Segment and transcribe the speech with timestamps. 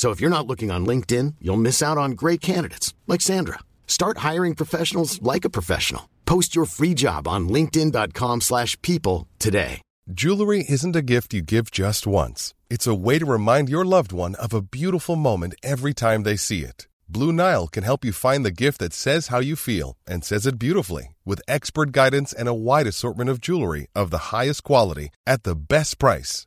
[0.00, 3.58] So if you're not looking on LinkedIn, you'll miss out on great candidates like Sandra.
[3.86, 6.08] Start hiring professionals like a professional.
[6.24, 9.82] Post your free job on linkedin.com/people today.
[10.20, 12.54] Jewelry isn't a gift you give just once.
[12.70, 16.38] It's a way to remind your loved one of a beautiful moment every time they
[16.38, 16.88] see it.
[17.06, 20.46] Blue Nile can help you find the gift that says how you feel and says
[20.46, 25.08] it beautifully with expert guidance and a wide assortment of jewelry of the highest quality
[25.26, 26.46] at the best price.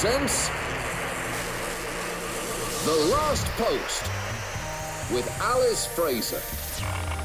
[0.00, 0.48] presents
[2.84, 4.04] The Last Post
[5.12, 7.17] with Alice Fraser.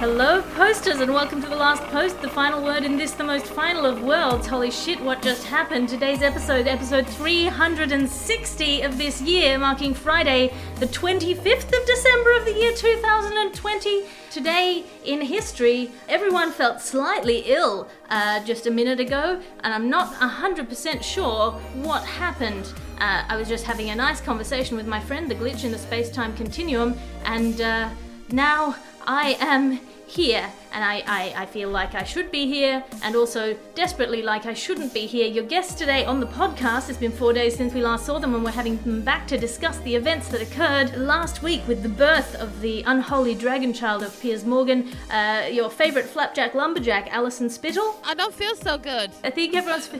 [0.00, 3.44] Hello, posters, and welcome to the last post, the final word in this, the most
[3.44, 4.46] final of worlds.
[4.46, 5.90] Holy shit, what just happened?
[5.90, 12.54] Today's episode, episode 360 of this year, marking Friday, the 25th of December of the
[12.54, 14.04] year 2020.
[14.30, 20.14] Today in history, everyone felt slightly ill uh, just a minute ago, and I'm not
[20.14, 21.50] 100% sure
[21.82, 22.72] what happened.
[22.98, 25.78] Uh, I was just having a nice conversation with my friend, the glitch in the
[25.78, 27.90] space time continuum, and uh,
[28.32, 28.76] now
[29.12, 33.56] I am here, and I, I, I feel like I should be here, and also
[33.74, 35.26] desperately like I shouldn't be here.
[35.26, 38.36] Your guest today on the podcast, it's been four days since we last saw them,
[38.36, 41.88] and we're having them back to discuss the events that occurred last week with the
[41.88, 47.50] birth of the unholy dragon child of Piers Morgan, uh, your favourite flapjack lumberjack, Alison
[47.50, 47.96] Spittle.
[48.04, 49.10] I don't feel so good.
[49.24, 49.90] I think everyone's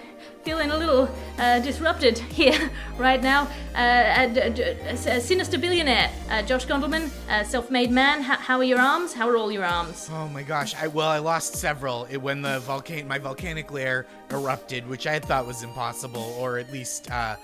[0.42, 1.08] feeling a little
[1.38, 3.48] uh, disrupted here right now.
[3.74, 7.10] Uh, uh, sinister billionaire, uh, Josh Gondelman,
[7.44, 8.20] self-made man.
[8.20, 9.12] H- how are your arms?
[9.12, 10.08] How are all your arms?
[10.12, 10.74] Oh my gosh!
[10.74, 15.46] I well, I lost several when the volcano, my volcanic lair erupted, which I thought
[15.46, 17.36] was impossible, or at least, uh,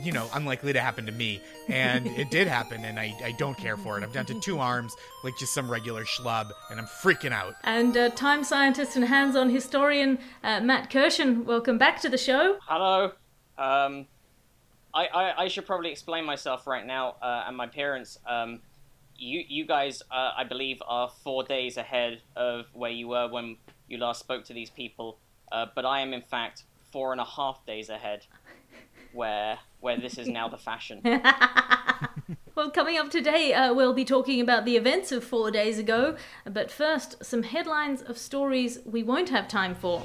[0.00, 1.40] you know, unlikely to happen to me.
[1.68, 4.04] And it did happen, and I, I don't care for it.
[4.04, 7.54] I'm down to two arms, like just some regular schlub, and I'm freaking out.
[7.64, 12.58] And uh, time scientist and hands-on historian uh, Matt Kirshen, welcome back to the show.
[12.66, 13.12] Hello.
[13.58, 14.06] Um,
[14.94, 18.18] I, I, I should probably explain myself right now uh, and my parents.
[18.26, 18.60] Um,
[19.16, 23.56] you you guys, uh, I believe, are four days ahead of where you were when
[23.88, 25.18] you last spoke to these people.
[25.50, 28.26] Uh, but I am in fact four and a half days ahead,
[29.12, 31.02] where where this is now the fashion.
[32.54, 36.16] Well, coming up today, uh, we'll be talking about the events of four days ago.
[36.44, 40.02] But first, some headlines of stories we won't have time for.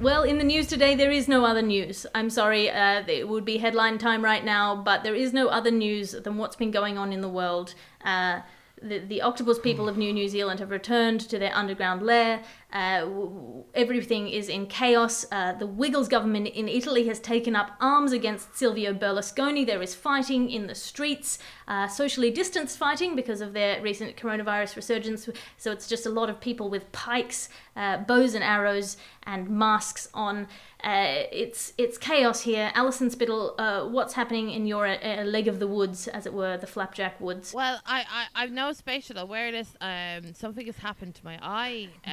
[0.00, 2.06] Well, in the news today, there is no other news.
[2.14, 5.70] I'm sorry, uh, it would be headline time right now, but there is no other
[5.70, 7.74] news than what's been going on in the world.
[8.02, 8.40] Uh,
[8.82, 12.42] the, the octopus people of New New Zealand have returned to their underground lair.
[12.72, 13.06] Uh,
[13.74, 15.24] everything is in chaos.
[15.32, 19.66] Uh, the Wiggles government in Italy has taken up arms against Silvio Berlusconi.
[19.66, 24.76] There is fighting in the streets, uh, socially distanced fighting because of their recent coronavirus
[24.76, 25.28] resurgence.
[25.56, 30.08] So it's just a lot of people with pikes, uh, bows and arrows, and masks
[30.14, 30.46] on.
[30.82, 32.70] Uh, it's it's chaos here.
[32.74, 36.56] Alison Spittle, uh, what's happening in your uh, leg of the woods, as it were,
[36.56, 37.52] the Flapjack Woods?
[37.52, 39.74] Well, I, I I've no spatial awareness.
[39.80, 41.88] Um, something has happened to my eye.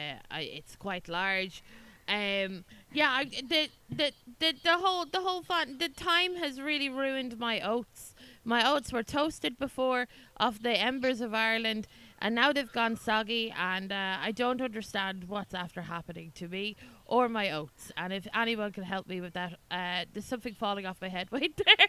[0.00, 1.62] Uh, I, it's quite large.
[2.08, 5.78] Um, yeah, I, the, the the the whole the whole fun.
[5.78, 8.14] The time has really ruined my oats.
[8.44, 10.08] My oats were toasted before
[10.38, 11.86] off the embers of Ireland,
[12.18, 13.54] and now they've gone soggy.
[13.56, 16.76] And uh, I don't understand what's after happening to me
[17.06, 17.92] or my oats.
[17.96, 21.28] And if anyone can help me with that, uh, there's something falling off my head
[21.32, 21.88] right there.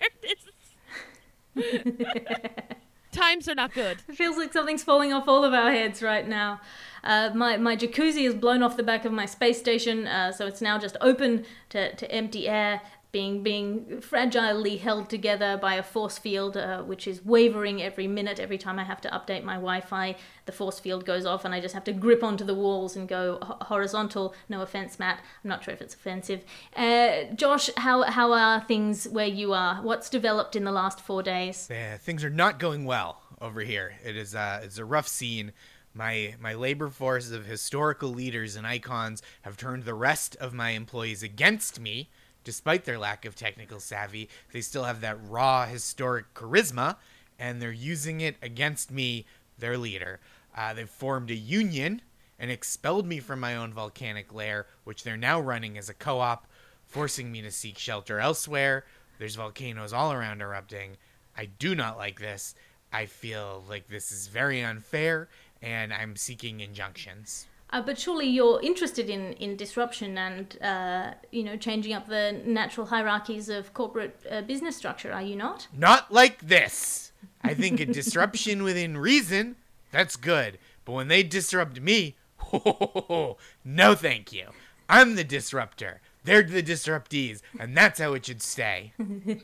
[3.11, 3.97] Times are not good.
[4.07, 6.61] It feels like something's falling off all of our heads right now.
[7.03, 10.45] Uh, my, my jacuzzi is blown off the back of my space station, uh, so
[10.45, 12.81] it's now just open to, to empty air
[13.11, 18.39] being being fragilely held together by a force field uh, which is wavering every minute
[18.39, 20.15] every time i have to update my wi-fi
[20.45, 23.07] the force field goes off and i just have to grip onto the walls and
[23.07, 24.33] go horizontal.
[24.49, 25.19] No offense matt.
[25.43, 26.43] I'm not sure if it's offensive.
[26.75, 29.81] Uh, josh how, how are things where you are?
[29.81, 31.67] What's developed in the last four days?
[31.69, 33.95] Yeah, things are not going well over here.
[34.03, 35.51] It is uh, it's a rough scene.
[35.93, 40.71] My my labor force of historical leaders and icons have turned the rest of my
[40.71, 42.09] employees against me
[42.43, 46.95] despite their lack of technical savvy, they still have that raw historic charisma,
[47.39, 49.25] and they're using it against me,
[49.57, 50.19] their leader.
[50.55, 52.01] Uh, they've formed a union
[52.39, 56.19] and expelled me from my own volcanic lair, which they're now running as a co
[56.19, 56.47] op,
[56.85, 58.85] forcing me to seek shelter elsewhere.
[59.19, 60.97] There's volcanoes all around erupting.
[61.37, 62.55] I do not like this.
[62.91, 65.29] I feel like this is very unfair,
[65.61, 67.45] and I'm seeking injunctions.
[67.73, 72.41] Uh, but surely you're interested in, in disruption and uh, you know changing up the
[72.45, 75.67] natural hierarchies of corporate uh, business structure, are you not?
[75.75, 77.11] Not like this.
[77.41, 79.55] I think a disruption within reason
[79.91, 82.15] that's good, but when they disrupt me,
[82.53, 84.47] no, thank you.
[84.89, 86.01] I'm the disruptor.
[86.23, 88.93] They're the disruptees, and that's how it should stay.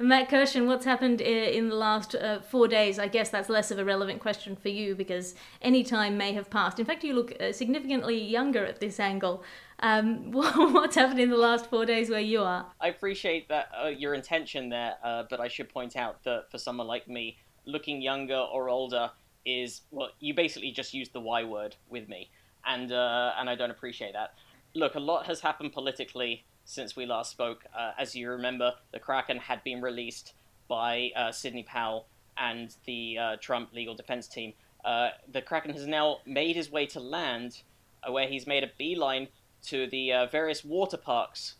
[0.00, 3.00] Matt Kirshen, what's happened in the last uh, four days?
[3.00, 6.48] I guess that's less of a relevant question for you because any time may have
[6.50, 6.78] passed.
[6.78, 9.42] In fact, you look uh, significantly younger at this angle.
[9.80, 12.66] Um, what's happened in the last four days where you are?
[12.80, 16.58] I appreciate that uh, your intention there, uh, but I should point out that for
[16.58, 19.10] someone like me, looking younger or older
[19.44, 22.30] is well, you basically just used the Y word with me,
[22.64, 24.34] and uh, and I don't appreciate that.
[24.74, 27.64] Look, a lot has happened politically since we last spoke.
[27.76, 30.34] Uh, as you remember, the Kraken had been released
[30.68, 32.06] by uh, Sidney Powell
[32.36, 34.52] and the uh, Trump legal defense team.
[34.84, 37.62] Uh, the Kraken has now made his way to land,
[38.06, 39.28] uh, where he's made a beeline
[39.62, 41.54] to the uh, various water parks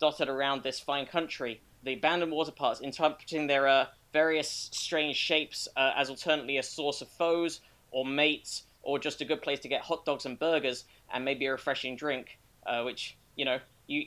[0.00, 1.60] dotted around this fine country.
[1.84, 7.60] The abandoned water parks, interpreting their various strange shapes as alternately a source of foes
[7.92, 11.46] or mates, or just a good place to get hot dogs and burgers and maybe
[11.46, 12.38] a refreshing drink,
[12.84, 14.06] which you know you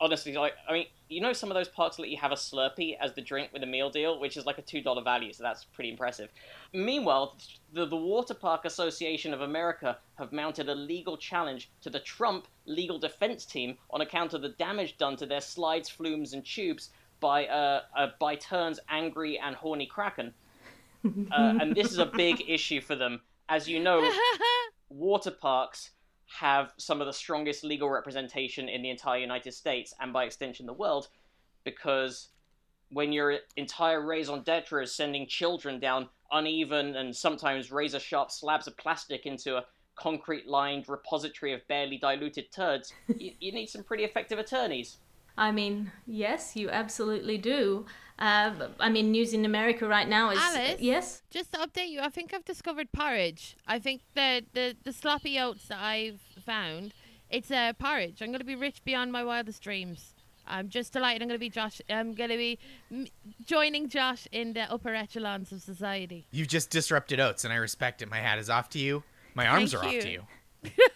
[0.00, 2.96] honestly, like, I mean, you know, some of those parks let you have a Slurpee
[3.00, 5.42] as the drink with a meal deal, which is like a two dollar value, so
[5.42, 6.30] that's pretty impressive.
[6.72, 7.36] Meanwhile,
[7.72, 12.46] the, the Water Park Association of America have mounted a legal challenge to the Trump
[12.66, 16.90] legal defense team on account of the damage done to their slides, flumes, and tubes
[17.20, 20.34] by uh, uh by turns angry and horny Kraken.
[21.04, 24.10] Uh, and this is a big issue for them, as you know.
[24.88, 25.90] water parks
[26.26, 30.66] have some of the strongest legal representation in the entire United States and by extension
[30.66, 31.08] the world,
[31.64, 32.28] because
[32.90, 38.66] when your entire raison d'etre is sending children down uneven and sometimes razor sharp slabs
[38.66, 39.64] of plastic into a
[39.96, 44.98] concrete lined repository of barely diluted turds, you, you need some pretty effective attorneys.
[45.38, 47.86] I mean, yes, you absolutely do.
[48.18, 50.80] Uh, I mean, news in America right now is Alice.
[50.80, 51.22] Yes.
[51.30, 53.56] Just to update you, I think I've discovered porridge.
[53.66, 56.94] I think the the the sloppy oats that I've found,
[57.28, 58.22] it's a uh, porridge.
[58.22, 60.14] I'm going to be rich beyond my wildest dreams.
[60.48, 61.22] I'm just delighted.
[61.22, 61.82] I'm going to be Josh.
[61.90, 62.58] I'm going to be
[62.90, 63.06] m-
[63.44, 66.26] joining Josh in the upper echelons of society.
[66.30, 68.08] You've just disrupted oats, and I respect it.
[68.08, 69.02] My hat is off to you.
[69.34, 69.98] My arms Thank are you.
[69.98, 70.22] off to you.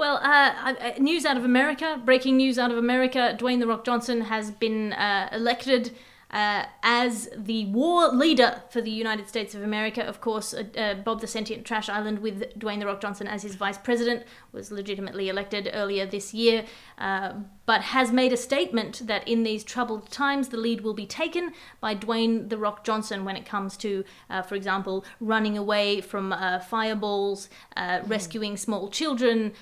[0.00, 3.36] Well, uh, uh, news out of America, breaking news out of America.
[3.38, 5.94] Dwayne The Rock Johnson has been uh, elected
[6.30, 10.02] uh, as the war leader for the United States of America.
[10.02, 13.42] Of course, uh, uh, Bob the Sentient Trash Island, with Dwayne The Rock Johnson as
[13.42, 16.64] his vice president, was legitimately elected earlier this year,
[16.98, 17.32] uh,
[17.66, 21.52] but has made a statement that in these troubled times, the lead will be taken
[21.80, 26.32] by Dwayne The Rock Johnson when it comes to, uh, for example, running away from
[26.32, 27.48] uh, fireballs,
[28.06, 29.52] rescuing small children,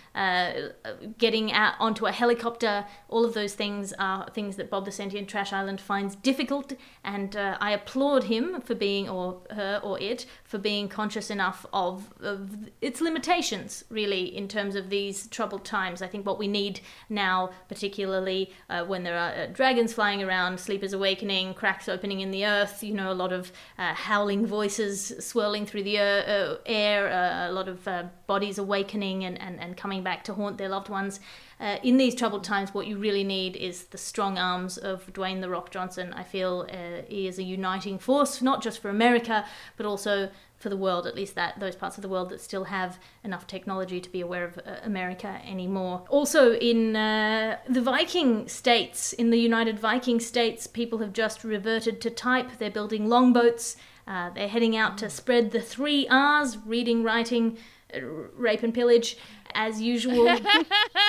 [1.19, 2.87] getting out onto a helicopter.
[3.09, 6.58] All of those things are things that Bob the Sentient Trash Island finds difficult,
[7.05, 12.13] and I applaud him for being, or her, or it, for being conscious enough of,
[12.21, 16.03] of its limitations, really, in terms of these troubled times.
[16.03, 20.59] I think what we need now, particularly uh, when there are uh, dragons flying around,
[20.59, 25.13] sleepers awakening, cracks opening in the earth, you know, a lot of uh, howling voices
[25.19, 29.77] swirling through the uh, air, uh, a lot of uh, bodies awakening and, and, and
[29.77, 31.21] coming back to haunt their loved ones.
[31.61, 35.41] Uh, in these troubled times, what you really need is the strong arms of Dwayne
[35.41, 36.13] The Rock Johnson.
[36.13, 39.45] I feel uh, he is a uniting force, not just for America,
[39.77, 42.65] but also for the world, at least that those parts of the world that still
[42.65, 46.05] have enough technology to be aware of uh, America anymore.
[46.09, 52.01] Also, in uh, the Viking states, in the United Viking states, people have just reverted
[52.01, 52.59] to type.
[52.59, 53.77] They're building longboats.
[54.07, 57.57] Uh, they're heading out to spread the three R's reading, writing,
[57.95, 59.17] uh, rape, and pillage,
[59.55, 60.37] as usual.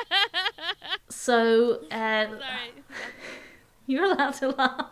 [1.09, 2.27] so, uh,
[3.87, 4.87] you're allowed to laugh.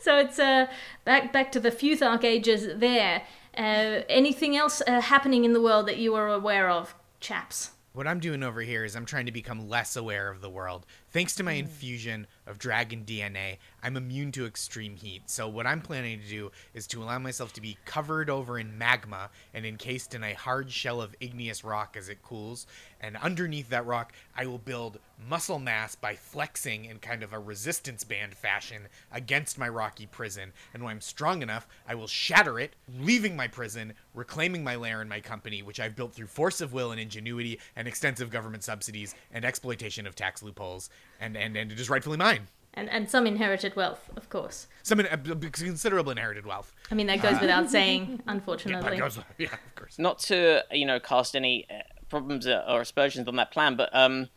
[0.00, 0.66] So it's uh,
[1.04, 3.22] back back to the Futhark ages there.
[3.56, 7.70] Uh, anything else uh, happening in the world that you are aware of, chaps?
[7.94, 10.84] What I'm doing over here is I'm trying to become less aware of the world.
[11.10, 15.28] Thanks to my infusion of dragon DNA, I'm immune to extreme heat.
[15.28, 18.78] So, what I'm planning to do is to allow myself to be covered over in
[18.78, 22.66] magma and encased in a hard shell of igneous rock as it cools.
[23.02, 27.38] And underneath that rock, I will build muscle mass by flexing in kind of a
[27.38, 30.54] resistance band fashion against my rocky prison.
[30.72, 35.02] And when I'm strong enough, I will shatter it, leaving my prison, reclaiming my lair
[35.02, 38.64] and my company, which I've built through force of will and ingenuity and extensive government
[38.64, 40.88] subsidies and exploitation of tax loopholes.
[41.20, 42.48] And, and, and it is rightfully mine.
[42.76, 44.66] And and some inherited wealth, of course.
[44.82, 45.16] Some in- uh,
[45.52, 46.72] considerable inherited wealth.
[46.90, 48.90] I mean, that goes without saying, unfortunately.
[48.96, 49.98] That goes- yeah, of course.
[49.98, 53.90] Not to you know cast any uh, problems uh, or aspersions on that plan, but
[53.94, 54.28] um,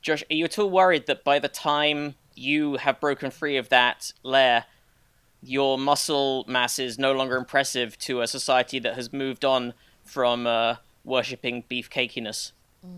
[0.00, 3.68] Josh, are you at all worried that by the time you have broken free of
[3.68, 4.64] that lair,
[5.42, 10.46] your muscle mass is no longer impressive to a society that has moved on from
[10.46, 12.52] uh, worshipping beefcakiness?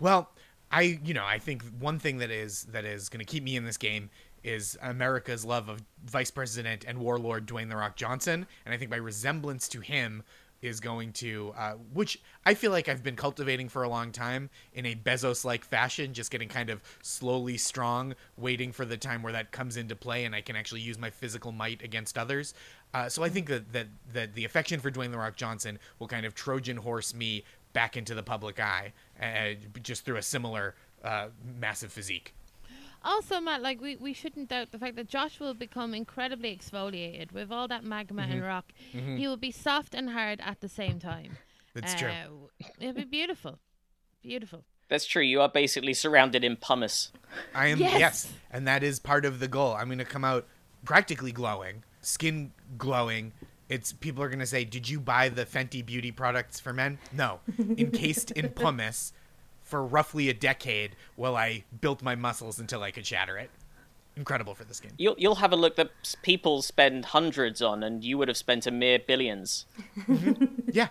[0.00, 0.30] Well,
[0.70, 3.56] I you know I think one thing that is that is going to keep me
[3.56, 4.10] in this game
[4.44, 8.90] is America's love of Vice President and warlord Dwayne the Rock Johnson, and I think
[8.90, 10.22] my resemblance to him
[10.60, 14.50] is going to, uh, which I feel like I've been cultivating for a long time
[14.74, 19.32] in a Bezos-like fashion, just getting kind of slowly strong, waiting for the time where
[19.32, 22.54] that comes into play and I can actually use my physical might against others.
[22.92, 26.08] Uh, so I think that, that that the affection for Dwayne the Rock Johnson will
[26.08, 30.74] kind of Trojan horse me back into the public eye, uh, just through a similar
[31.04, 31.28] uh,
[31.60, 32.34] massive physique.
[33.04, 37.30] Also, Matt, like we, we shouldn't doubt the fact that Josh will become incredibly exfoliated
[37.32, 38.72] with all that magma and rock.
[38.92, 41.38] He will be soft and hard at the same time.
[41.74, 42.08] That's true.
[42.08, 43.60] Uh, It'll be beautiful,
[44.20, 44.64] beautiful.
[44.88, 45.22] That's true.
[45.22, 47.12] You are basically surrounded in pumice.
[47.54, 48.00] I am Yes.
[48.00, 48.32] yes.
[48.50, 49.74] and that is part of the goal.
[49.74, 50.46] I'm going to come out
[50.84, 53.32] practically glowing, skin glowing.
[53.68, 56.98] It's people are going to say, "Did you buy the Fenty beauty products for men?"
[57.12, 59.12] No, encased in pumice
[59.62, 63.50] for roughly a decade while I built my muscles until I could shatter it.
[64.16, 64.92] Incredible for the skin.
[64.96, 65.90] You'll you'll have a look that
[66.22, 69.66] people spend hundreds on, and you would have spent a mere billions.
[70.72, 70.88] Yeah,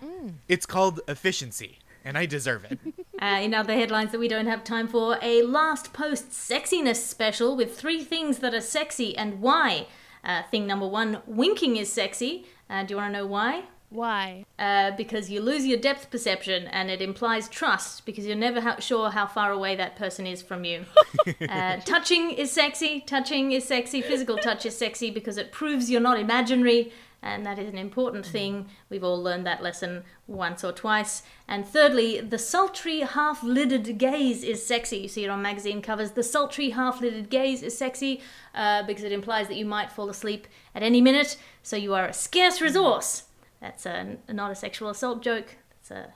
[0.48, 2.78] it's called efficiency, and I deserve it.
[3.20, 7.56] Uh, in other headlines that we don't have time for, a last post sexiness special
[7.56, 9.88] with three things that are sexy and why.
[10.22, 12.46] Uh, thing number one, winking is sexy.
[12.70, 13.64] Uh, do you want to know why?
[13.90, 14.44] Why?
[14.58, 18.80] Uh, because you lose your depth perception and it implies trust because you're never ho-
[18.80, 20.84] sure how far away that person is from you.
[21.48, 23.00] uh, touching is sexy.
[23.00, 24.02] Touching is sexy.
[24.02, 26.92] Physical touch is sexy because it proves you're not imaginary.
[27.20, 28.68] And that is an important thing.
[28.88, 31.22] We've all learned that lesson once or twice.
[31.48, 34.98] And thirdly, the sultry half lidded gaze is sexy.
[34.98, 36.12] You see it on magazine covers.
[36.12, 38.20] The sultry half lidded gaze is sexy
[38.54, 41.36] uh, because it implies that you might fall asleep at any minute.
[41.62, 43.24] So you are a scarce resource.
[43.60, 45.56] That's a, not a sexual assault joke.
[45.70, 46.12] That's a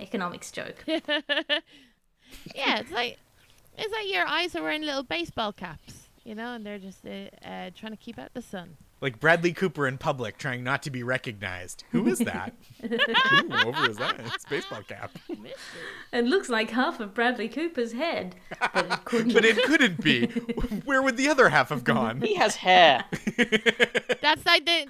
[0.00, 0.84] economics joke.
[2.54, 3.18] Yeah, it's like
[3.76, 7.28] it's like your eyes are wearing little baseball caps, you know, and they're just uh,
[7.46, 8.76] uh, trying to keep out the sun.
[9.02, 11.82] Like Bradley Cooper in public, trying not to be recognized.
[11.90, 12.54] Who is that?
[12.84, 15.10] Ooh, over his eyes, baseball cap.
[16.12, 18.36] It looks like half of Bradley Cooper's head,
[18.72, 19.32] but it couldn't.
[19.34, 20.26] But it couldn't be.
[20.84, 22.20] Where would the other half have gone?
[22.20, 23.04] He has hair.
[24.22, 24.86] That's like the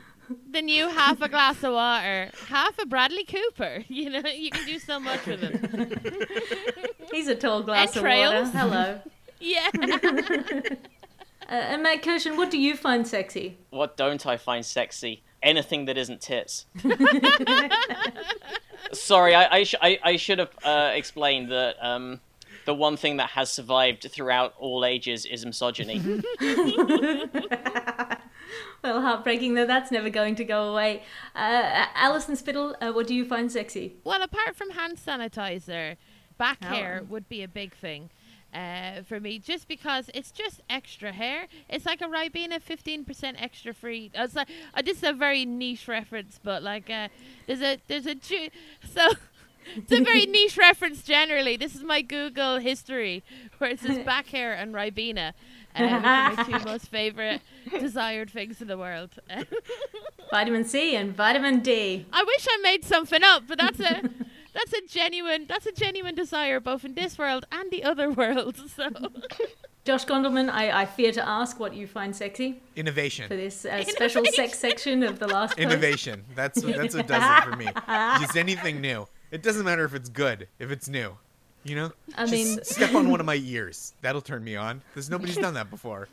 [0.51, 3.83] the new half a glass of water, half a Bradley Cooper.
[3.89, 5.97] You know, you can do so much with him.
[7.11, 8.53] He's a tall glass of Entrails.
[8.55, 8.59] water.
[8.59, 9.01] Hello.
[9.41, 9.71] Yeah.
[11.53, 13.59] Uh, and Matt Kirshen, what do you find sexy?
[13.69, 15.23] What don't I find sexy?
[15.43, 16.65] Anything that isn't tits.
[18.93, 22.21] Sorry, I I, sh- I, I should have uh, explained that um,
[22.65, 26.23] the one thing that has survived throughout all ages is misogyny.
[28.85, 31.05] Well, heartbreaking though, that's never going to go away.
[31.37, 33.95] Uh, Alison Spittle, uh, what do you find sexy?
[34.03, 35.97] well, apart from hand sanitizer,
[36.37, 36.67] back Oh.
[36.67, 38.11] hair would be a big thing.
[38.55, 41.47] Uh, for me, just because it's just extra hair.
[41.71, 44.11] It's like a Ribena 15% extra free.
[44.19, 47.09] uh, It's like uh, this is a very niche reference, but like uh,
[47.47, 48.51] there's a there's a ju-
[48.95, 49.09] so
[49.75, 51.57] it's a very niche reference generally.
[51.57, 53.23] This is my Google history
[53.57, 55.33] where it says back hair and Ribena,
[55.75, 57.41] uh, which are my two most favorite
[57.81, 59.13] desired things in the world.
[60.31, 62.05] Vitamin C and vitamin D.
[62.13, 64.03] I wish I made something up, but that's a
[64.53, 68.57] that's a genuine that's a genuine desire both in this world and the other world.
[68.77, 68.89] So
[69.85, 73.27] Josh Gondelman, I, I fear to ask what you find sexy Innovation.
[73.27, 75.59] for this uh, special sex section of the last post.
[75.59, 76.25] Innovation.
[76.37, 77.67] That's that's what does it for me.
[78.21, 79.09] Just anything new.
[79.33, 81.17] It doesn't matter if it's good, if it's new.
[81.65, 81.93] You know?
[82.17, 83.95] I Just mean- step on one of my ears.
[84.03, 84.83] That'll turn me on.
[84.91, 86.07] Because nobody's done that before.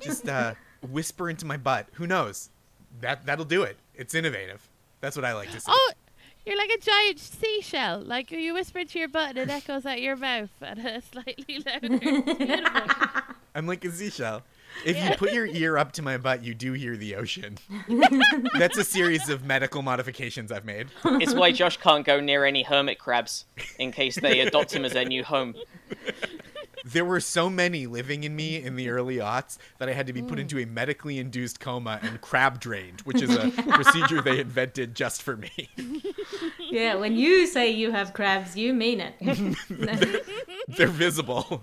[0.00, 0.52] Just uh,
[0.90, 1.86] whisper into my butt.
[1.94, 2.50] Who knows?
[3.00, 3.78] That that'll do it.
[3.94, 4.68] It's innovative.
[5.00, 5.66] That's what I like to see.
[5.70, 5.92] Oh,
[6.46, 8.00] you're like a giant seashell.
[8.00, 11.58] Like you whisper into your butt and it echoes out your mouth at a slightly
[11.66, 11.88] louder.
[12.02, 12.82] It's beautiful.
[13.54, 14.42] I'm like a seashell.
[14.84, 17.58] If you put your ear up to my butt, you do hear the ocean.
[18.58, 20.88] That's a series of medical modifications I've made.
[21.04, 23.44] It's why Josh can't go near any hermit crabs
[23.78, 25.54] in case they adopt him as their new home.
[26.84, 30.12] There were so many living in me in the early aughts that I had to
[30.12, 34.40] be put into a medically induced coma and crab drained, which is a procedure they
[34.40, 35.70] invented just for me.
[36.70, 39.14] Yeah, when you say you have crabs, you mean it.
[40.66, 41.62] They're visible.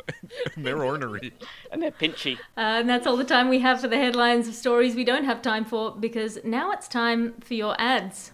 [0.56, 1.34] and They're ornery.
[1.70, 2.38] And they're pinchy.
[2.56, 5.26] Uh, and that's all the time we have for the headlines of stories we don't
[5.26, 8.32] have time for because now it's time for your ads.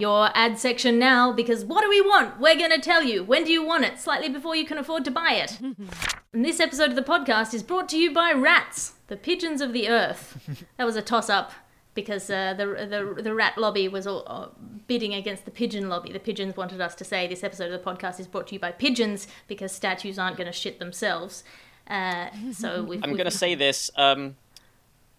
[0.00, 2.40] Your ad section now because what do we want?
[2.40, 3.22] We're going to tell you.
[3.22, 3.98] When do you want it?
[3.98, 5.60] Slightly before you can afford to buy it.
[6.32, 9.72] and this episode of the podcast is brought to you by Rats, the pigeons of
[9.72, 10.64] the earth.
[10.78, 11.52] that was a toss up
[11.94, 14.46] because uh, the, the the rat lobby was all, uh,
[14.86, 16.12] bidding against the pigeon lobby.
[16.12, 18.60] The pigeons wanted us to say this episode of the podcast is brought to you
[18.60, 21.44] by pigeons because statues aren't going to shit themselves.
[21.88, 23.90] Uh, so we've, I'm going to say this.
[23.96, 24.36] Um,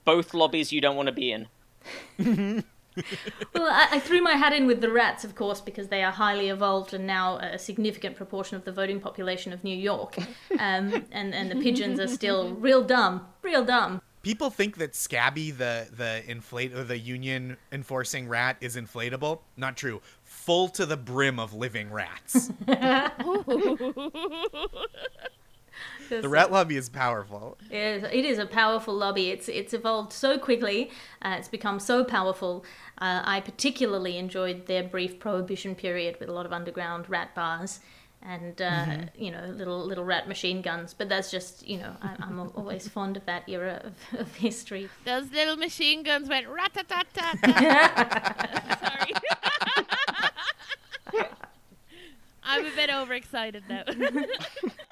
[0.06, 2.64] both lobbies you don't want to be in.
[3.53, 6.12] Well, I, I threw my hat in with the rats, of course, because they are
[6.12, 10.17] highly evolved and now a significant proportion of the voting population of New York.
[10.60, 14.01] Um, and, and the pigeons are still real dumb, real dumb.
[14.22, 19.39] People think that Scabby, the the inflate or the union enforcing rat, is inflatable.
[19.58, 20.01] Not true.
[20.24, 22.51] Full to the brim of living rats.
[26.10, 27.58] the rat lobby is powerful.
[27.70, 29.30] It is, it is a powerful lobby.
[29.30, 30.92] It's it's evolved so quickly.
[31.22, 32.66] Uh, it's become so powerful.
[32.98, 37.80] Uh, I particularly enjoyed their brief prohibition period with a lot of underground rat bars
[38.24, 40.94] and uh, you know little little rat machine guns.
[40.94, 44.89] But that's just you know I, I'm always fond of that era of, of history.
[45.06, 47.39] Those little machine guns went rat tat tat tat.
[51.13, 51.28] Sorry.
[52.44, 53.84] I'm a bit overexcited now.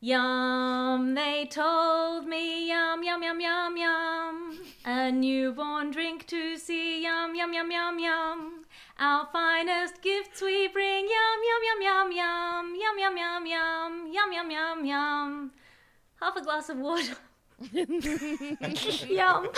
[0.00, 4.58] Yum, they told me, yum, yum, yum, yum, yum.
[4.84, 8.64] A newborn drink to see, yum, yum, yum, yum, yum.
[9.00, 14.32] Our finest gifts we bring, yum, yum, yum, yum, yum, yum, yum, yum, yum, yum,
[14.32, 15.50] yum, yum, yum.
[16.20, 17.16] Half a glass of water.
[19.08, 19.48] yum.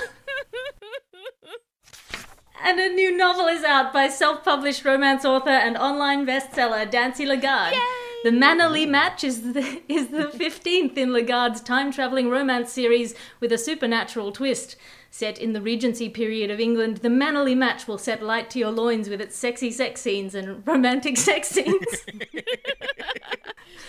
[2.64, 7.26] And a new novel is out by self published romance author and online bestseller Dancy
[7.26, 7.76] Lagarde.
[8.22, 13.52] The Mannerly Match is the, is the 15th in Lagarde's time traveling romance series with
[13.52, 14.76] a supernatural twist.
[15.11, 18.70] Set in the Regency period of England, The Mannerly Match will set light to your
[18.70, 21.87] loins with its sexy sex scenes and romantic sex scenes.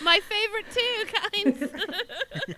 [0.02, 1.06] My favorite too,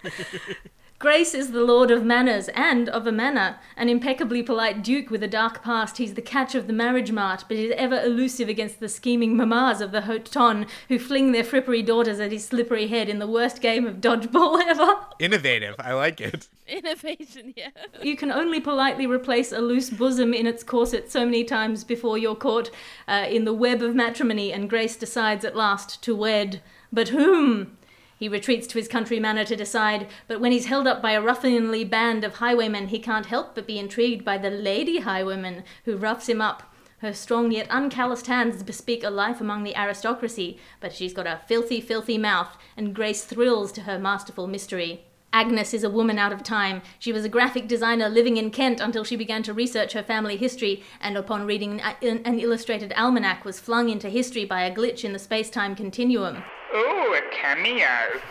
[0.06, 0.70] kinds.
[1.14, 3.58] Grace is the lord of manners and of a manor.
[3.78, 7.46] An impeccably polite duke with a dark past, he's the catch of the marriage mart,
[7.48, 11.44] but is ever elusive against the scheming mammas of the haute ton who fling their
[11.44, 15.06] frippery daughters at his slippery head in the worst game of dodgeball ever.
[15.20, 15.76] Innovative.
[15.78, 16.48] I like it.
[16.68, 17.70] Innovation, yeah.
[18.02, 22.18] You can only politely replace a loose bosom in its corset so many times before
[22.18, 22.72] you're caught
[23.08, 26.64] uh, in the web of matrimony, and Grace decides at last to wed.
[26.92, 27.78] But whom?
[28.20, 31.22] He retreats to his country manor to decide, but when he's held up by a
[31.22, 35.98] ruffianly band of highwaymen, he can't help but be intrigued by the lady highwayman who
[35.98, 36.74] roughs him up.
[37.00, 41.42] Her strong yet uncalloused hands bespeak a life among the aristocracy, but she's got a
[41.48, 45.04] filthy, filthy mouth, and Grace thrills to her masterful mystery.
[45.34, 46.82] Agnes is a woman out of time.
[47.00, 50.38] She was a graphic designer living in Kent until she began to research her family
[50.38, 55.12] history, and upon reading an illustrated almanac, was flung into history by a glitch in
[55.12, 56.44] the space time continuum.
[56.74, 58.22] Ooh, a cameo.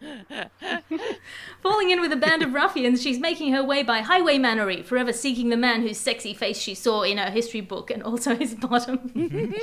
[1.62, 5.12] Falling in with a band of ruffians, she's making her way by highway mannery, forever
[5.12, 8.54] seeking the man whose sexy face she saw in her history book and also his
[8.54, 9.12] bottom.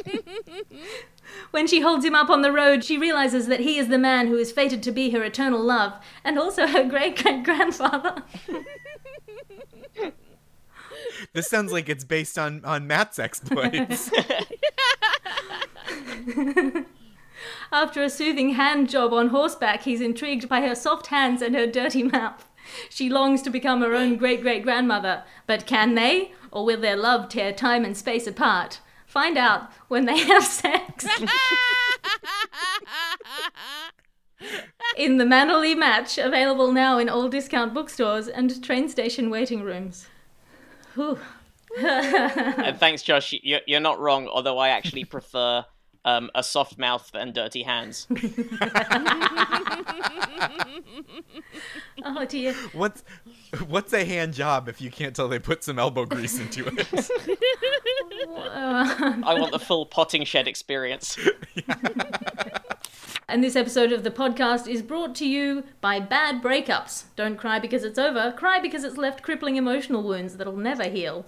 [1.51, 4.27] when she holds him up on the road, she realizes that he is the man
[4.27, 8.23] who is fated to be her eternal love and also her great great grandfather.
[11.33, 14.09] This sounds like it's based on on Matt's exploits.
[17.71, 21.67] After a soothing hand job on horseback, he's intrigued by her soft hands and her
[21.67, 22.47] dirty mouth.
[22.89, 26.33] She longs to become her own great great grandmother, but can they?
[26.51, 28.79] Or will their love tear time and space apart?
[29.05, 31.07] Find out when they have sex.
[34.97, 40.07] in the Mannerly Match, available now in all discount bookstores and train station waiting rooms.
[41.79, 43.33] And thanks, Josh.
[43.43, 45.63] You're not wrong, although I actually prefer
[46.09, 48.07] um, a soft mouth and dirty hands.
[52.03, 52.53] oh dear.
[52.73, 53.03] What's
[53.67, 56.87] what's a hand job if you can't tell they put some elbow grease into it?
[59.23, 61.17] I want the full potting shed experience.
[63.27, 67.03] And this episode of the podcast is brought to you by bad breakups.
[67.15, 71.27] Don't cry because it's over, cry because it's left crippling emotional wounds that'll never heal.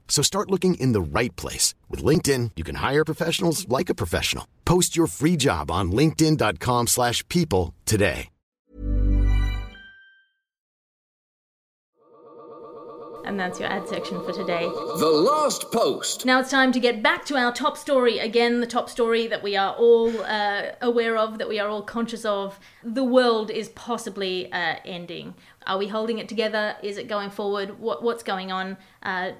[0.11, 1.73] So start looking in the right place.
[1.89, 4.45] With LinkedIn, you can hire professionals like a professional.
[4.65, 8.27] Post your free job on linkedin.com slash people today.
[13.23, 14.65] And that's your ad section for today.
[14.65, 16.25] The last post.
[16.25, 18.19] Now it's time to get back to our top story.
[18.19, 21.83] Again, the top story that we are all uh, aware of, that we are all
[21.83, 22.59] conscious of.
[22.83, 25.35] The world is possibly uh, ending.
[25.67, 26.75] Are we holding it together?
[26.83, 27.79] Is it going forward?
[27.79, 28.75] What, what's going on?
[29.03, 29.31] Uh,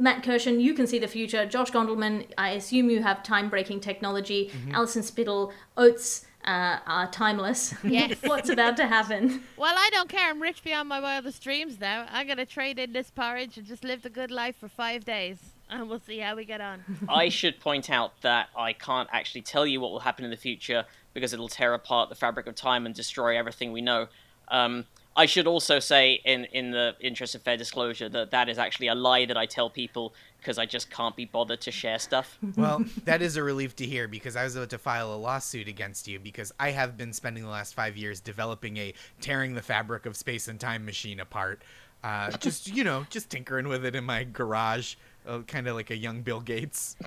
[0.00, 1.46] Matt Kirshen, you can see the future.
[1.46, 4.50] Josh Gondelman, I assume you have time breaking technology.
[4.52, 4.74] Mm-hmm.
[4.74, 7.74] Alison Spittle, Oates uh, are timeless.
[7.82, 8.16] Yes.
[8.22, 9.42] What's about to happen?
[9.56, 10.30] Well, I don't care.
[10.30, 12.06] I'm rich beyond my wildest dreams now.
[12.10, 15.38] I'm gonna trade in this porridge and just live the good life for five days,
[15.68, 16.84] and we'll see how we get on.
[17.08, 20.36] I should point out that I can't actually tell you what will happen in the
[20.36, 24.06] future because it'll tear apart the fabric of time and destroy everything we know.
[24.48, 24.86] Um,
[25.18, 28.86] I should also say, in in the interest of fair disclosure, that that is actually
[28.86, 32.38] a lie that I tell people because I just can't be bothered to share stuff.
[32.56, 35.66] Well, that is a relief to hear because I was about to file a lawsuit
[35.68, 39.62] against you because I have been spending the last five years developing a tearing the
[39.62, 41.62] fabric of space and time machine apart.
[42.04, 44.94] Uh, just you know, just tinkering with it in my garage,
[45.26, 46.96] uh, kind of like a young Bill Gates.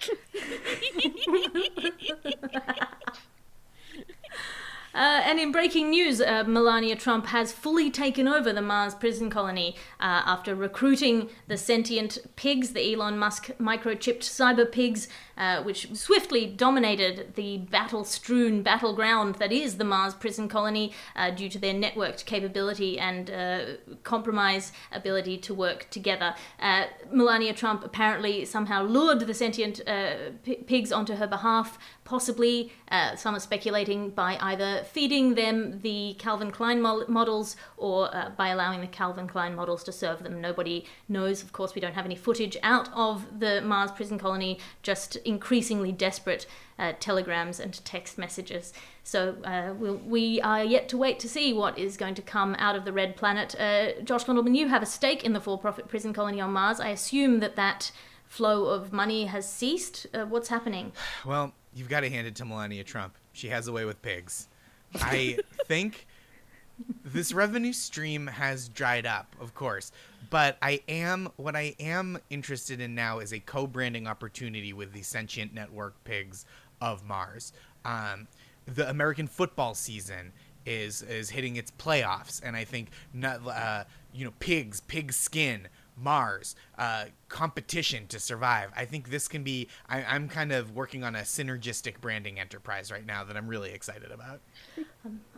[4.93, 9.29] Uh, and in breaking news, uh, Melania Trump has fully taken over the Mars prison
[9.29, 15.95] colony uh, after recruiting the sentient pigs, the Elon Musk microchipped cyber pigs, uh, which
[15.95, 21.57] swiftly dominated the battle strewn battleground that is the Mars prison colony uh, due to
[21.57, 23.61] their networked capability and uh,
[24.03, 26.35] compromise ability to work together.
[27.11, 29.81] Melania Trump apparently somehow lured the sentient
[30.43, 32.71] p- pigs onto her behalf, possibly,
[33.15, 38.49] some are speculating, by either feeding them the Calvin Klein mo- models or uh, by
[38.49, 40.41] allowing the Calvin Klein models to serve them.
[40.41, 41.43] Nobody knows.
[41.43, 45.91] Of course, we don't have any footage out of the Mars prison colony, just increasingly
[45.91, 46.45] desperate
[46.77, 48.73] uh, telegrams and text messages.
[49.03, 52.55] So uh, we'll, we are yet to wait to see what is going to come
[52.59, 53.55] out of the Red Planet.
[53.59, 56.79] Uh, Josh Gondelman, you have a stake in the for profit prison colony on Mars.
[56.79, 57.91] I assume that that
[58.25, 60.07] flow of money has ceased.
[60.13, 60.91] Uh, what's happening?
[61.25, 63.17] Well, you've got to hand it to Melania Trump.
[63.33, 64.47] She has a way with pigs.
[64.95, 66.07] I think
[67.03, 69.91] this revenue stream has dried up, of course,
[70.29, 75.01] but I am what I am interested in now is a co-branding opportunity with the
[75.01, 76.45] sentient network pigs
[76.81, 77.53] of Mars.
[77.85, 78.27] Um,
[78.65, 80.33] the American football season
[80.65, 85.67] is is hitting its playoffs, and I think not, uh, you know pigs, pig skin,
[86.01, 88.71] Mars, uh, competition to survive.
[88.75, 89.67] I think this can be.
[89.87, 93.71] I, I'm kind of working on a synergistic branding enterprise right now that I'm really
[93.71, 94.41] excited about.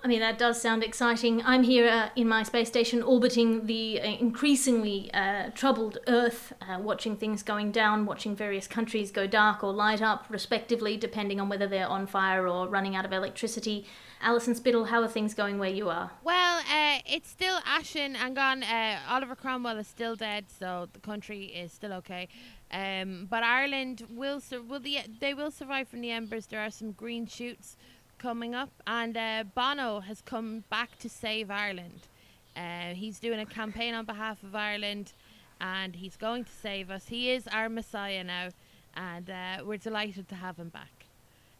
[0.04, 1.41] I mean, that does sound exciting.
[1.45, 6.80] I'm here uh, in my space station orbiting the uh, increasingly uh, troubled Earth, uh,
[6.80, 11.47] watching things going down, watching various countries go dark or light up, respectively, depending on
[11.47, 13.86] whether they're on fire or running out of electricity.
[14.24, 16.12] Alison Spittle, how are things going where you are?
[16.24, 18.64] Well, uh, it's still ashen and gone.
[18.64, 22.30] Uh, Oliver Cromwell is still dead, so the country is still okay.
[22.72, 26.46] Um, but Ireland will sur- will the they will survive from the embers.
[26.46, 27.76] There are some green shoots
[28.18, 32.08] coming up, and uh, Bono has come back to save Ireland.
[32.56, 35.12] Uh, he's doing a campaign on behalf of Ireland,
[35.60, 37.08] and he's going to save us.
[37.08, 38.50] He is our messiah now,
[38.96, 41.08] and uh, we're delighted to have him back.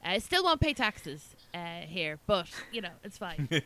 [0.04, 3.48] Uh, still won't pay taxes uh, here, but you know it's fine.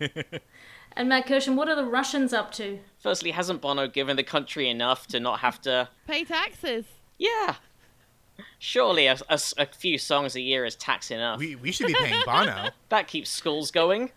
[0.97, 2.80] And Matt Kirshen, what are the Russians up to?
[2.97, 5.89] Firstly, hasn't Bono given the country enough to not have to?
[6.08, 6.86] pay taxes.
[7.19, 7.56] Yeah.
[8.58, 9.17] Surely a
[9.78, 11.38] few songs a year is tax enough.
[11.38, 12.69] We we should be paying Bono.
[12.89, 14.12] That keeps schools going.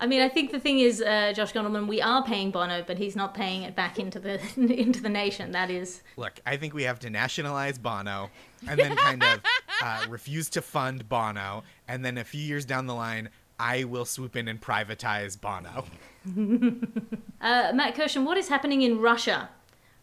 [0.00, 2.98] I mean, I think the thing is, uh, Josh Gondelman, we are paying Bono, but
[2.98, 5.52] he's not paying it back into the into the nation.
[5.52, 8.30] That is, Look, I think we have to nationalize Bono,
[8.68, 9.40] and then kind of
[9.82, 14.04] uh, refuse to fund Bono, and then a few years down the line, I will
[14.04, 15.84] swoop in and privatize Bono.
[17.40, 19.48] uh, Matt Kirshen, what is happening in Russia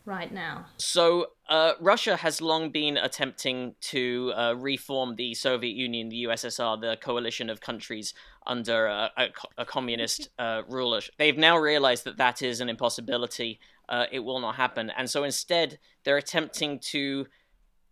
[0.06, 0.66] right now?
[0.78, 6.80] So, uh, Russia has long been attempting to uh, reform the Soviet Union, the USSR,
[6.80, 8.14] the coalition of countries
[8.46, 9.28] under uh, a,
[9.58, 11.02] a communist uh, ruler.
[11.18, 13.60] They've now realized that that is an impossibility.
[13.90, 14.90] Uh, it will not happen.
[14.90, 17.28] And so instead, they're attempting to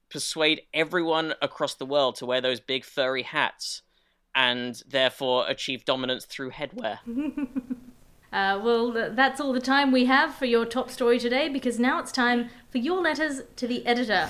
[0.09, 3.81] persuade everyone across the world to wear those big furry hats
[4.35, 6.99] and therefore achieve dominance through headwear.
[8.33, 11.99] Uh, well, that's all the time we have for your top story today because now
[11.99, 14.29] it's time for your letters to the editor.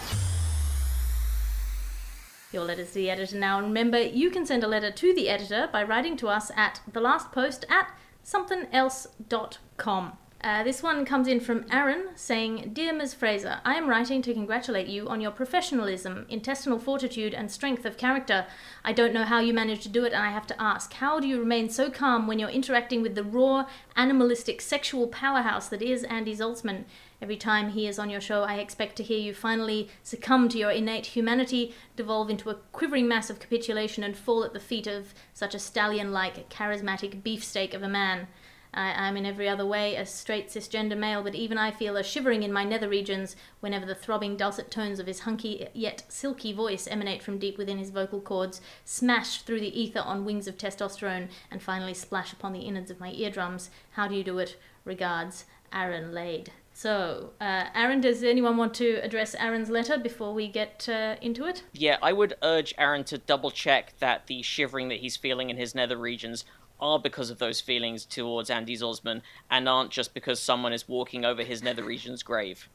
[2.52, 3.58] Your letters to the editor now.
[3.58, 6.82] And remember, you can send a letter to the editor by writing to us at
[6.92, 7.92] thelastpost at
[8.26, 10.18] somethingelse.com.
[10.44, 13.14] Uh, this one comes in from Aaron saying, Dear Ms.
[13.14, 17.96] Fraser, I am writing to congratulate you on your professionalism, intestinal fortitude, and strength of
[17.96, 18.48] character.
[18.84, 21.20] I don't know how you manage to do it, and I have to ask, how
[21.20, 25.84] do you remain so calm when you're interacting with the raw, animalistic, sexual powerhouse that
[25.84, 26.86] is Andy Zaltzman?
[27.22, 30.58] Every time he is on your show, I expect to hear you finally succumb to
[30.58, 34.88] your innate humanity, devolve into a quivering mass of capitulation, and fall at the feet
[34.88, 38.28] of such a stallion like, charismatic beefsteak of a man.
[38.74, 42.04] I am in every other way a straight cisgender male, but even I feel a
[42.04, 46.54] shivering in my nether regions whenever the throbbing dulcet tones of his hunky yet silky
[46.54, 50.58] voice emanate from deep within his vocal cords, smash through the ether on wings of
[50.58, 53.70] testosterone, and finally splash upon the innards of my eardrums.
[53.92, 54.58] How do you do it?
[54.86, 56.52] Regards, Aaron Lade.
[56.74, 61.46] So, uh, Aaron, does anyone want to address Aaron's letter before we get uh, into
[61.46, 61.64] it?
[61.74, 65.58] Yeah, I would urge Aaron to double check that the shivering that he's feeling in
[65.58, 66.46] his nether regions
[66.82, 71.24] are because of those feelings towards Andy Zaltzman and aren't just because someone is walking
[71.24, 72.68] over his nether region's grave.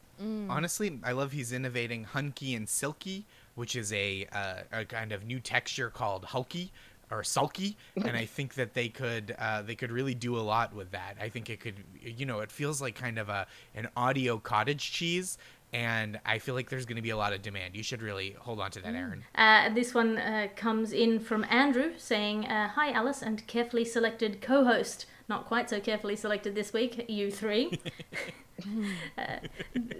[0.49, 5.25] Honestly, I love he's innovating hunky and silky, which is a uh, a kind of
[5.25, 6.71] new texture called hulky
[7.11, 10.73] or sulky, and I think that they could uh, they could really do a lot
[10.73, 11.17] with that.
[11.21, 14.91] I think it could, you know, it feels like kind of a an audio cottage
[14.91, 15.37] cheese.
[15.73, 17.75] And I feel like there's going to be a lot of demand.
[17.75, 19.25] You should really hold on to that, Aaron.
[19.35, 24.41] Uh, this one uh, comes in from Andrew saying, uh, Hi, Alice, and carefully selected
[24.41, 25.05] co host.
[25.27, 27.81] Not quite so carefully selected this week, you three.
[29.17, 29.37] uh,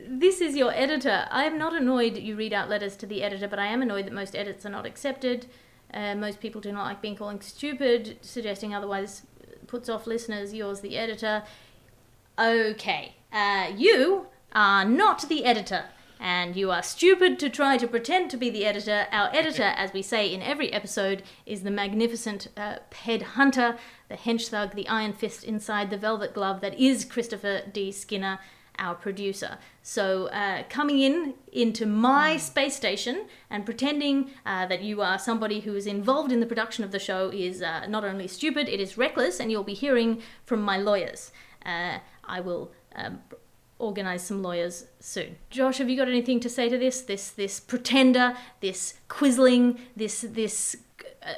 [0.08, 1.28] this is your editor.
[1.30, 4.06] I am not annoyed you read out letters to the editor, but I am annoyed
[4.06, 5.48] that most edits are not accepted.
[5.94, 9.24] Uh, most people do not like being called stupid, suggesting otherwise
[9.68, 10.54] puts off listeners.
[10.54, 11.44] Yours, the editor.
[12.40, 15.86] Okay, uh, you are not the editor,
[16.20, 19.08] and you are stupid to try to pretend to be the editor.
[19.12, 23.78] Our editor, as we say in every episode, is the magnificent uh, Ped Hunter,
[24.10, 27.92] the hench thug, the iron fist inside the velvet glove that is Christopher D.
[27.92, 28.40] Skinner,
[28.80, 29.58] our producer.
[29.82, 35.62] So, uh, coming in into my space station and pretending uh, that you are somebody
[35.62, 38.80] who is involved in the production of the show is uh, not only stupid, it
[38.80, 41.32] is reckless, and you'll be hearing from my lawyers.
[41.66, 43.22] Uh, I will um,
[43.80, 45.38] organize some lawyers soon.
[45.50, 47.02] Josh, have you got anything to say to this?
[47.02, 50.78] This this pretender, this quisling, this this
[51.24, 51.34] uh,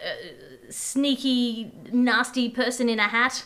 [0.69, 3.45] sneaky, nasty person in a hat.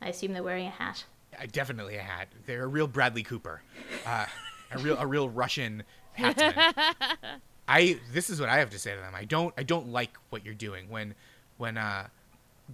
[0.00, 1.04] I assume they're wearing a hat.
[1.38, 2.28] Uh, definitely a hat.
[2.46, 3.62] They're a real Bradley Cooper,
[4.06, 4.26] uh,
[4.70, 5.82] a real a real Russian
[6.18, 6.74] hatsman.
[7.68, 9.14] I this is what I have to say to them.
[9.14, 11.14] I don't I don't like what you're doing when
[11.58, 12.08] when uh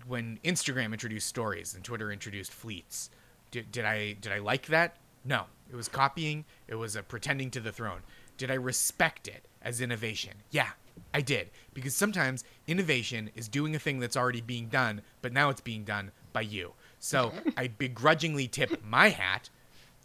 [0.07, 3.11] when Instagram introduced stories and Twitter introduced fleets.
[3.50, 4.96] Did, did I did I like that?
[5.27, 5.45] No.
[5.69, 6.45] It was copying.
[6.69, 8.03] It was a pretending to the throne.
[8.37, 10.35] did I respect it as innovation?
[10.51, 10.71] Yeah,
[11.15, 11.51] I did.
[11.75, 15.85] Because sometimes innovation is doing a thing that's already being done, but now it's being
[15.85, 16.73] done by you.
[16.99, 19.51] So I begrudgingly tip my hat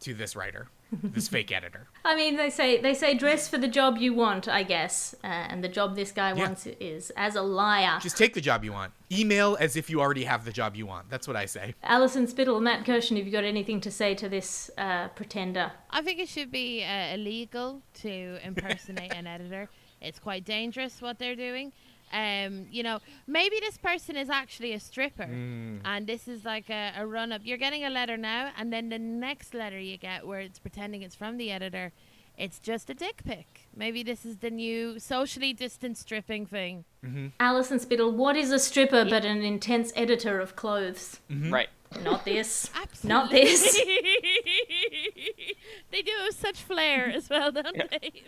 [0.01, 1.87] to this writer, this fake editor.
[2.05, 5.27] I mean, they say they say dress for the job you want, I guess, uh,
[5.27, 6.43] and the job this guy Yeah.
[6.47, 7.99] wants is as a liar.
[8.01, 8.91] Just take the job you want.
[9.11, 11.09] Email as if you already have the job you want.
[11.09, 11.75] That's what I say.
[11.83, 15.71] Alison Spittle, Matt Kirshen, have you got anything to say to this uh, pretender?
[15.89, 19.69] I think it should be uh, illegal to impersonate an editor.
[20.01, 21.73] It's quite dangerous what they're doing.
[22.11, 25.79] Um, you know, maybe this person is actually a stripper, mm.
[25.85, 27.41] and this is like a, a run up.
[27.43, 31.01] You're getting a letter now, and then the next letter you get, where it's pretending
[31.01, 31.93] it's from the editor,
[32.37, 33.67] it's just a dick pic.
[33.75, 36.85] Maybe this is the new socially distant stripping thing.
[37.05, 37.27] Mm-hmm.
[37.39, 41.19] Alison Spittle, what is a stripper but an intense editor of clothes?
[41.29, 41.53] Mm-hmm.
[41.53, 41.69] Right.
[42.03, 42.69] Not this.
[42.75, 43.09] Absolutely.
[43.09, 43.81] Not this.
[45.91, 48.23] they do have such flair as well, don't they?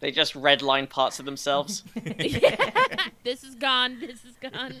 [0.00, 1.84] They just redline parts of themselves.
[2.04, 2.96] yeah.
[3.22, 4.00] this is gone.
[4.00, 4.74] This is gone.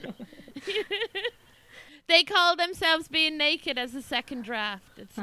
[2.08, 4.98] they call themselves being naked as a second draft.
[4.98, 5.22] It's so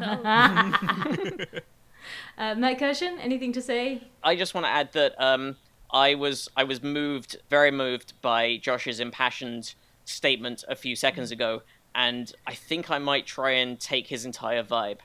[2.38, 4.02] Uh, Matt Kirshen, anything to say?
[4.24, 5.58] I just want to add that um,
[5.92, 11.62] I was I was moved, very moved by Josh's impassioned statement a few seconds ago,
[11.94, 15.00] and I think I might try and take his entire vibe.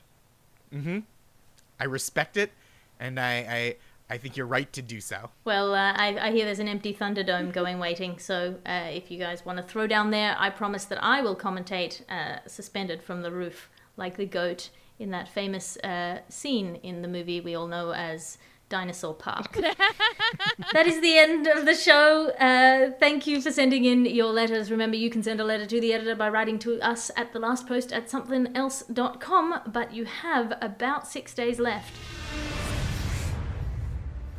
[1.79, 2.51] I respect it,
[2.99, 3.75] and I, I,
[4.09, 5.29] I think you're right to do so.
[5.45, 9.19] Well, uh, I, I hear there's an empty Thunderdome going waiting, so uh, if you
[9.19, 13.21] guys want to throw down there, I promise that I will commentate uh, suspended from
[13.21, 14.69] the roof like the goat
[14.99, 18.37] in that famous uh, scene in the movie we all know as
[18.69, 19.53] Dinosaur Park.
[20.73, 22.29] that is the end of the show.
[22.39, 24.69] Uh, thank you for sending in your letters.
[24.69, 27.39] Remember, you can send a letter to the editor by writing to us at the
[27.39, 31.93] last post at somethingelse.com, but you have about six days left.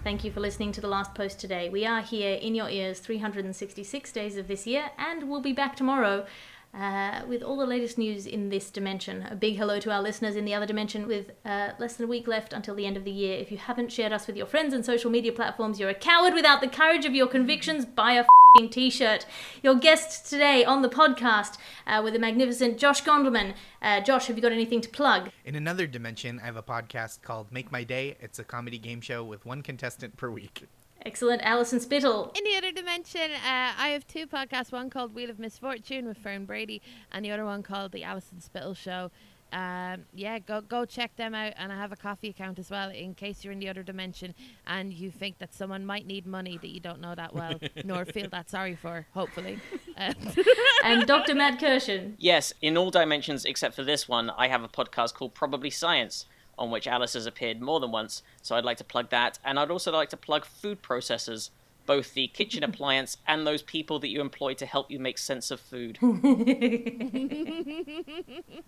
[0.04, 1.68] Thank you for listening to the last post today.
[1.68, 5.76] We are here in your ears 366 days of this year, and we'll be back
[5.76, 6.24] tomorrow
[6.74, 9.26] uh, with all the latest news in this dimension.
[9.30, 12.08] A big hello to our listeners in the other dimension with uh, less than a
[12.08, 13.38] week left until the end of the year.
[13.38, 16.34] If you haven't shared us with your friends and social media platforms, you're a coward
[16.34, 17.84] without the courage of your convictions.
[17.84, 18.24] Buy a
[18.56, 19.26] fing t-shirt.
[19.62, 23.54] Your guest today on the podcast uh, with the magnificent Josh Gondelman.
[23.82, 25.30] Uh, Josh, have you got anything to plug?
[25.44, 28.16] In another dimension, I have a podcast called Make My Day.
[28.20, 30.66] It's a comedy game show with one contestant per week.
[31.08, 32.30] Excellent, Alison Spittle.
[32.36, 34.72] In the other dimension, uh, I have two podcasts.
[34.72, 38.42] One called Wheel of Misfortune with Fern Brady, and the other one called The Alison
[38.42, 39.10] Spittle Show.
[39.50, 41.54] Um, yeah, go go check them out.
[41.56, 44.34] And I have a Ko-fi account as well, in case you're in the other dimension
[44.66, 48.04] and you think that someone might need money that you don't know that well, nor
[48.04, 49.06] feel that sorry for.
[49.14, 49.58] Hopefully,
[49.96, 50.12] uh,
[50.84, 51.34] And Dr.
[51.34, 52.16] Matt Kirshen.
[52.18, 56.26] Yes, in all dimensions except for this one, I have a podcast called Probably Science,
[56.58, 59.38] on which Alice has appeared more than once, so I'd like to plug that.
[59.44, 61.50] And I'd also like to plug food processors,
[61.86, 65.50] both the kitchen appliance and those people that you employ to help you make sense
[65.50, 65.98] of food.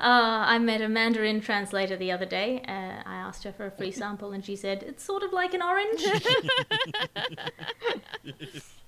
[0.00, 2.62] Uh, I met a Mandarin translator the other day.
[2.66, 5.54] Uh, I asked her for a free sample, and she said, It's sort of like
[5.54, 6.04] an orange.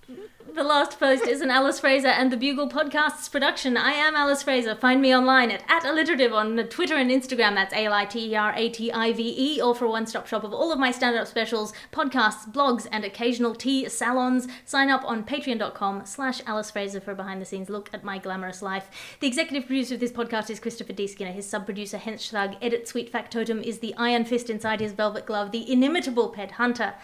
[0.08, 3.76] The Last Post is an Alice Fraser and the Bugle Podcasts production.
[3.76, 4.76] I am Alice Fraser.
[4.76, 7.56] Find me online at, at alliterative on Twitter and Instagram.
[7.56, 9.90] That's A L I T E R A T I V E, or for a
[9.90, 13.88] one stop shop of all of my stand up specials, podcasts, blogs, and occasional tea
[13.88, 14.46] salons.
[14.64, 18.18] Sign up on patreon.com slash Alice Fraser for a behind the scenes look at my
[18.18, 19.16] glamorous life.
[19.18, 21.08] The executive producer of this podcast is Christopher D.
[21.08, 21.32] Skinner.
[21.32, 22.54] His sub producer, Hench Thug.
[22.62, 26.94] Edit Suite Factotum is the iron fist inside his velvet glove, the inimitable Ped Hunter.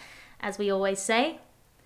[0.40, 1.40] As we always say,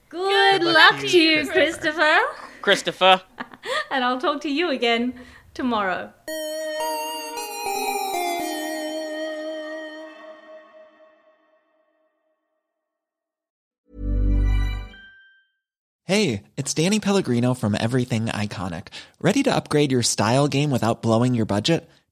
[0.08, 2.18] good, luck, to you, Christopher.
[2.62, 3.22] Christopher,
[3.90, 5.14] and I'll talk to you again
[5.54, 6.12] tomorrow.
[16.04, 18.88] Hey, it's Danny Pellegrino from Everything Iconic.
[19.20, 21.90] Ready to upgrade your style game without blowing your budget?